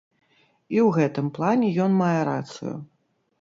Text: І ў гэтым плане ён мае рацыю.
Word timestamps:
І 0.77 0.79
ў 0.83 0.85
гэтым 0.97 1.27
плане 1.35 1.69
ён 1.85 1.91
мае 2.01 2.21
рацыю. 2.31 2.75